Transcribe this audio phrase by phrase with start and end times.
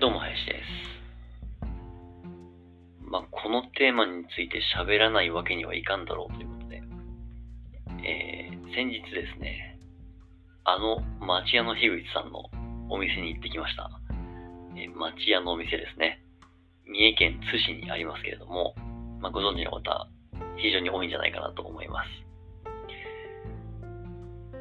[0.00, 1.68] どうも、林です。
[3.04, 6.82] まあ、このテーマについて喋らないわけにはいかんだろうということで、
[8.08, 9.78] えー、先日ですね、
[10.64, 12.48] あの町屋の樋口さんの
[12.88, 13.90] お店に行ってきました。
[14.74, 16.24] えー、町屋のお店ですね。
[16.86, 18.74] 三重県津市にありますけれども、
[19.20, 20.08] まあ、ご存知の方、
[20.56, 22.08] 非常に多いんじゃないかなと思います。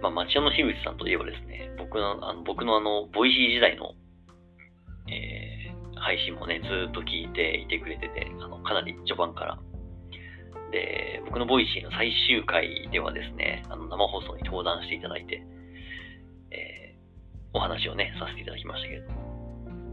[0.02, 3.96] まあ、町屋の樋口さんといえばですね、僕の、あの僕のあの、ボイシー時代の、
[6.00, 9.60] 配信もね、ずっと聞いていてくれてて、あのかなり序盤から。
[10.72, 15.44] で、僕のボイシーの最終回ではですね、あの生放送に登壇していただいて、
[16.52, 19.30] えー、お話をね、させていただきましたけれども、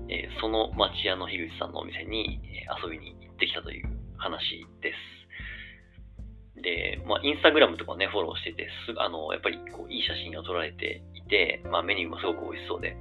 [0.09, 6.62] えー、その町屋の樋口さんのお店に、え遊びに行ってきたという話です。
[6.62, 12.96] で、まあ、インスタグラムとかね、フォローしてて、すあの、やっぱりこう、いい写真を撮られていて、まあ、メニューもすごく美味しそうで、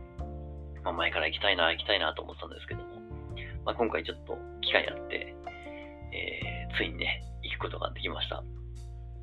[0.84, 2.95] まあ、前から行きたいな、行きたいなと思ってたんですけども、
[3.66, 5.36] まあ、今回ちょっと機会あって、
[6.14, 8.44] えー、ついにね、行くことができました。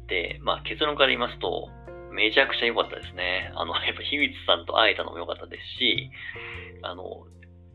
[0.09, 1.71] で、まあ、結論から言いますと、
[2.13, 3.53] めちゃくちゃ良かったですね。
[3.57, 6.11] あの、やっぱ、樋口さんと会えたのも良かったですし、
[6.83, 7.25] あの、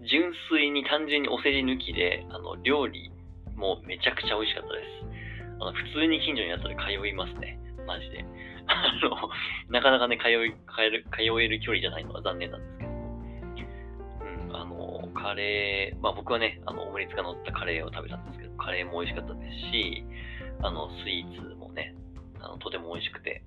[0.05, 3.09] 純粋に単純にお世辞抜きで、あの、料理
[3.55, 5.57] もめちゃくちゃ美味しかったです。
[5.59, 7.57] あの、普通に近所にあったら通いますね。
[7.87, 8.23] マジで。
[8.67, 9.29] あの、
[9.69, 12.76] なかなかね、通い、通える、距離じゃないのは残念なんです
[14.75, 15.09] けど。
[15.13, 20.05] カレー、まあ僕はね、あの、オムレツが乗ったカレーを食べたんですけど、カレーも美味しかったですし、
[20.61, 21.95] あの、スイーツもね、
[22.39, 23.43] あの、とても美味しくて、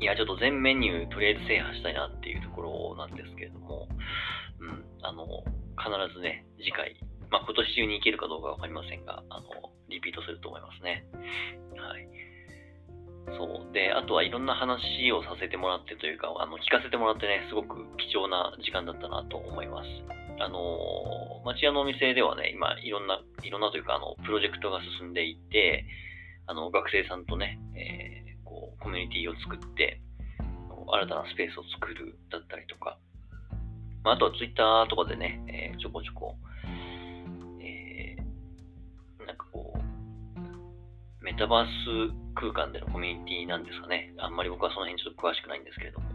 [0.00, 3.88] いや、ちょっと全メニューとりあえず制覇したいなっていうところなんですけれども、
[4.60, 5.26] うん、あの、
[5.76, 6.96] 必ずね、次回、
[7.30, 9.46] まあ今年中に行けるかどうかわかりませんが、あの、
[9.88, 11.04] リピートすると思いますね。
[11.76, 12.08] はい。
[13.36, 13.72] そう。
[13.72, 19.88] で、あとはいろんな話をさせてもらってというか、あの、聞かせてもらってね、すごく貴重な時間だったなと思います。
[20.40, 25.84] あの、町屋のお店ではね、今、いろんな、いろんなというか、あの、プロジェクトが進んでいて、
[26.46, 30.00] あの、学生さんとね、えー、こう、コミュニティを作って、
[30.90, 32.98] 新たなスペースを作るだったりとか、
[34.04, 36.36] まあ、あとはツイッターとかでね、えー、ちょこちょこ、
[41.38, 41.66] タバー
[42.10, 44.12] ス空間でのコミュニティなんですかね。
[44.18, 46.10] あんまり僕はその辺ちょっと詳しくないんですけれども、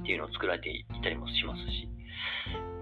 [0.00, 1.88] っていうのを作られていたりもしますし、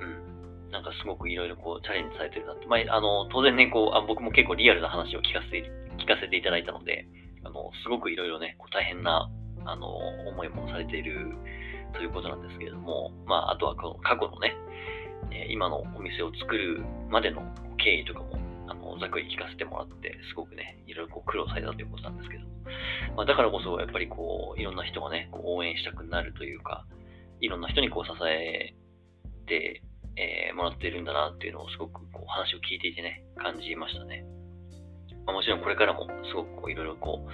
[0.00, 2.66] うんなんかすごくいろいろこうチャレンジされてるなって。
[2.66, 5.68] まあ、あの、当然ね、こうあ、僕も結構リアルな話を聞かせて、
[6.00, 7.06] 聞かせていただいたので、
[7.44, 9.28] あの、すごくいろいろね、こう大変な、
[9.66, 9.86] あの、
[10.32, 11.36] 思いもされている
[11.92, 14.56] ということなんですけれども、まあ、あとはこの過去のね、
[15.50, 17.42] 今のお店を作るまでの
[17.76, 18.41] 経緯とかも、
[18.92, 22.44] の、ざっくり聞かせてもらって、すごくね、いろいろこう苦労されたということなんですけど、
[23.16, 26.86] まあ、だからこそ、やっぱりこう、いろんな人がね、こう応援したくなるというか、
[27.40, 28.74] いろんな人にこう支え
[29.46, 29.82] て
[30.16, 34.24] えー、もらっているんだなっていうのをすごくこう話を聞いていてね、感じましたね。
[35.24, 37.30] まあ、もちろんこれからもすごくこういろいろこう、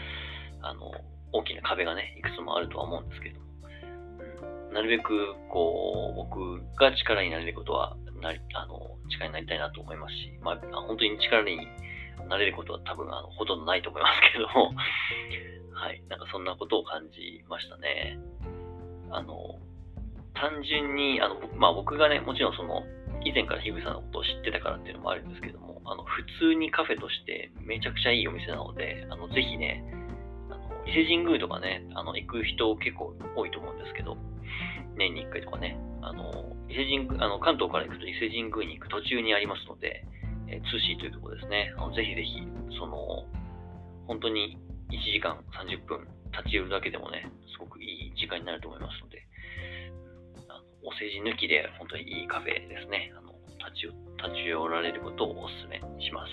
[0.62, 0.92] あの、
[1.32, 3.40] 大きな壁がね、いくつもあるとは思うんですけど、
[4.68, 10.56] うん、なるべくこう、僕が力になれることは、なり、あの、力になりたいなと思いますし、まあ、
[10.86, 11.68] 本当に力に
[12.28, 14.74] なれることは多分、あの、ほとんどないと思いますけども、
[15.72, 18.18] はい、なんかそんなことを感じましたね。
[19.10, 19.58] あの、
[20.34, 22.84] 単純に、あの、まあ、僕がね、もちろんその、
[23.24, 29.82] 以前から樋口さんのことを知ってたからっていうのもあるんですけども、あの、普通にカフェとしてめちゃくちゃいいお店なので、あの、ぜひね、
[30.50, 34.16] あの、伊勢神宮とかね、あの、行く人結構多いと思うんですけど、
[34.96, 35.78] 年に1回とかね、
[36.08, 40.04] あの、伊勢神宮、あの、関東から行くと伊勢神宮に行く途中にありますので、
[40.48, 42.40] えー、通信というところですね、あのぜひぜひ、
[42.78, 43.28] その、
[44.06, 44.56] 本当に
[44.88, 49.20] 1時間30分立ち寄るだけでもね、すごくいい時間になると思いますので、
[50.48, 53.12] あのお世辞抜きで本当にいいカフェですね。
[53.12, 56.32] あの立ち立ち寄られることをお勧めします。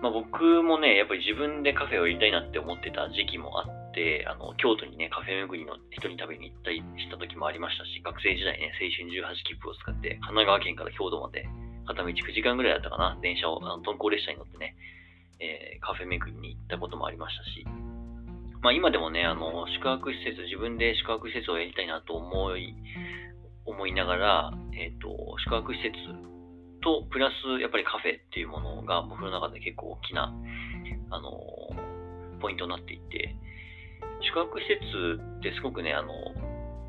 [0.00, 3.77] まあ、僕もね、やっぱり自分でカフェをやりたいなって思ってた時期もあって、
[4.26, 11.48] あの京都にね、カフェ巡りの人に食べに行ったりした時もありましたし、学生時代ね、青春18切符を使って、神奈川県から京都まで
[11.86, 14.76] 片道9時間ぐらいだったかな、電車を、あの鈍行列車に乗ってね、
[15.40, 17.64] えー、カフェ巡りに行ったこともありましたし、
[18.60, 22.74] まあ今でもね、あの、宿泊施設、自分で宿泊施設をやりたいなと思い、
[23.64, 25.94] 思いながら、えっ、ー、と、宿泊施設
[26.82, 30.32] と、プラス、やっぱりカフェっていうものが僕の中で結構大きな、
[31.10, 31.30] あの、
[32.40, 33.34] ポイントになっていて、
[34.22, 36.12] 宿泊施設ってすごくね、あの、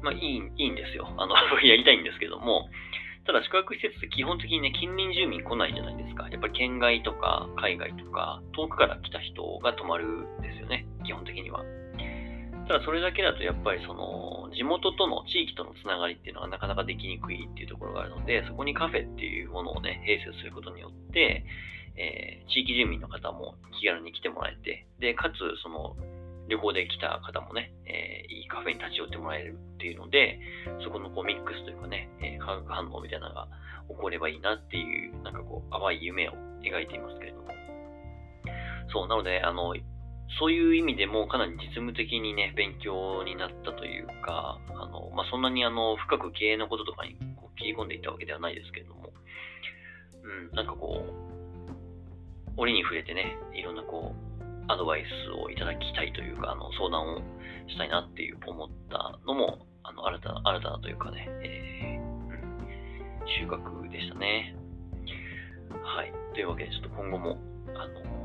[0.01, 1.07] まあいい、いいんですよ。
[1.17, 2.69] あの、 やりたいんですけども、
[3.25, 6.27] ただ宿泊施設って基本的にね、近隣住民来ないじゃないですか。
[6.29, 10.85] やっぱり県外とか海外とか遠くから来た人が泊まるんですよね。
[11.05, 11.63] 基本的には。
[12.67, 21.45] ただそれだけだとやっぱりその地元との地域とのつながりっていうのがなかなかできにくいっていうところがあるので、そこにカフェっていうものをね、併設することによって、
[21.97, 25.95] えー、地域住民の方も気軽に来てもらえて、で、かつその
[26.49, 30.39] 旅行で来た方もね、えー、いいカフェに立ち寄ってもらえるっていうので、
[30.83, 33.47] そこのこうミックスというかね、えー、化学反応みたいなのが
[33.87, 37.47] 起こればいいなっていう、なんかこう、淡い夢を描いていますけれども。
[38.91, 39.75] そう、なので、あの、
[40.39, 49.11] そういう意味でもかなり実務的にね、勉強になったというか、あの、まあ、そんなにあの、深く経営のこととかにこう切り込んでいったわけではないですけれども、
[50.23, 54.28] うん、なんかこう、折に触れてね、いろんなこう、
[54.69, 57.17] アドバイスをいただきたいというか、あの、相談を
[57.67, 64.55] したいなっていう思ったのも、あの、新たな、新たなというかね、えー、収穫でしたね。
[65.81, 66.13] はい。
[66.35, 67.37] というわけで、ちょっと今後も、
[67.73, 68.19] あの、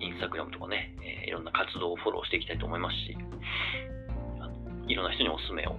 [0.00, 3.16] インスタグラムとかね、えー、いろんな活動をフォローしていきたいと思いますし、
[4.40, 5.76] あのいろんな人におすすめを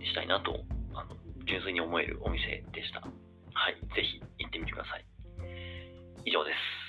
[0.00, 0.64] したいなと、
[0.94, 3.00] あの純粋に思えるお店でした。
[3.00, 3.10] は
[3.70, 3.74] い。
[3.94, 5.04] ぜひ行ってみてください。
[6.24, 6.79] 以上です